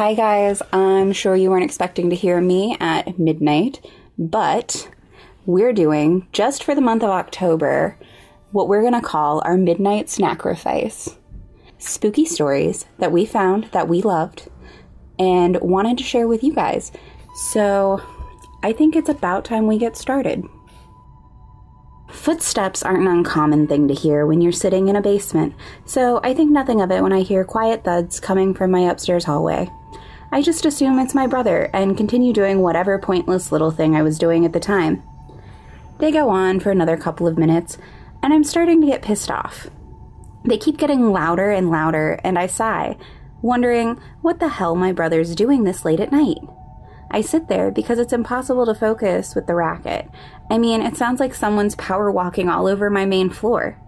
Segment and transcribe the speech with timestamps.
[0.00, 0.62] Hi, guys.
[0.72, 3.86] I'm sure you weren't expecting to hear me at midnight,
[4.16, 4.88] but
[5.44, 7.98] we're doing, just for the month of October,
[8.50, 11.18] what we're going to call our Midnight Snackrifice.
[11.76, 14.48] Spooky stories that we found that we loved
[15.18, 16.92] and wanted to share with you guys.
[17.50, 18.00] So
[18.62, 20.42] I think it's about time we get started.
[22.20, 25.54] Footsteps aren't an uncommon thing to hear when you're sitting in a basement,
[25.86, 29.24] so I think nothing of it when I hear quiet thuds coming from my upstairs
[29.24, 29.70] hallway.
[30.30, 34.18] I just assume it's my brother and continue doing whatever pointless little thing I was
[34.18, 35.02] doing at the time.
[35.98, 37.78] They go on for another couple of minutes,
[38.22, 39.68] and I'm starting to get pissed off.
[40.44, 42.98] They keep getting louder and louder, and I sigh,
[43.40, 46.36] wondering what the hell my brother's doing this late at night.
[47.10, 50.08] I sit there because it's impossible to focus with the racket.
[50.50, 53.80] I mean, it sounds like someone's power walking all over my main floor.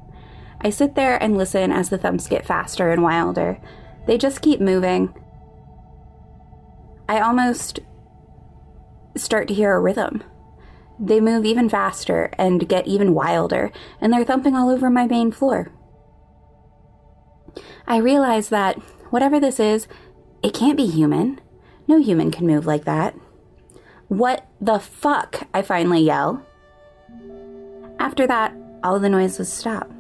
[0.61, 3.61] I sit there and listen as the thumps get faster and wilder.
[4.07, 5.15] They just keep moving,
[7.13, 7.81] I almost
[9.17, 10.25] start to hear a rhythm.
[10.99, 13.71] They move even faster and get even wilder,
[14.01, 15.71] and they're thumping all over my main floor.
[17.87, 18.79] I realize that
[19.11, 19.87] whatever this is,
[20.43, 21.39] it can't be human.
[21.87, 23.15] No human can move like that.
[24.09, 25.49] What the fuck?
[25.55, 26.45] I finally yell.
[27.99, 29.91] After that, all the noises stop.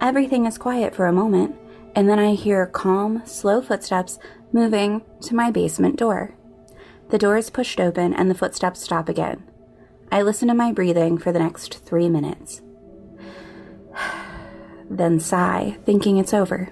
[0.00, 1.54] Everything is quiet for a moment,
[1.94, 4.18] and then I hear calm, slow footsteps
[4.52, 6.34] moving to my basement door.
[7.10, 9.44] The door is pushed open and the footsteps stop again.
[10.10, 12.62] I listen to my breathing for the next three minutes.
[14.90, 16.70] then sigh, thinking it's over.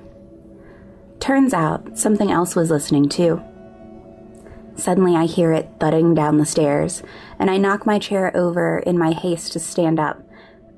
[1.20, 3.42] Turns out something else was listening too.
[4.83, 7.05] Suddenly, I hear it thudding down the stairs,
[7.38, 10.20] and I knock my chair over in my haste to stand up.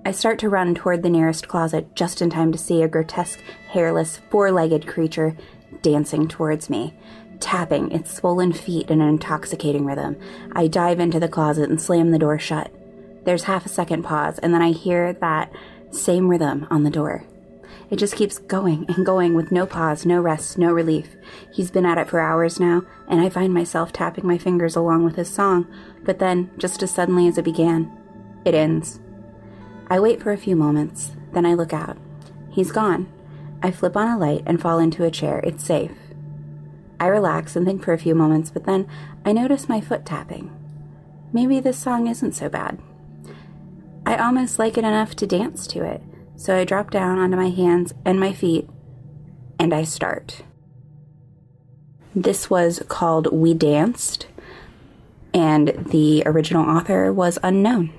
[0.04, 3.40] I start to run toward the nearest closet just in time to see a grotesque,
[3.70, 5.34] hairless, four legged creature
[5.80, 6.92] dancing towards me
[7.40, 10.16] tapping its swollen feet in an intoxicating rhythm.
[10.52, 12.70] I dive into the closet and slam the door shut.
[13.24, 15.50] There's half a second pause, and then I hear that
[15.90, 17.24] same rhythm on the door.
[17.90, 21.16] It just keeps going and going with no pause, no rest, no relief.
[21.52, 25.04] He's been at it for hours now, and I find myself tapping my fingers along
[25.04, 25.66] with his song,
[26.02, 27.92] but then, just as suddenly as it began,
[28.44, 29.00] it ends.
[29.88, 31.98] I wait for a few moments, then I look out.
[32.50, 33.12] He's gone.
[33.62, 35.40] I flip on a light and fall into a chair.
[35.40, 35.92] It's safe.
[37.00, 38.86] I relax and think for a few moments, but then
[39.24, 40.50] I notice my foot tapping.
[41.32, 42.78] Maybe this song isn't so bad.
[44.06, 46.02] I almost like it enough to dance to it,
[46.36, 48.68] so I drop down onto my hands and my feet
[49.58, 50.42] and I start.
[52.14, 54.28] This was called We Danced,
[55.32, 57.92] and the original author was unknown.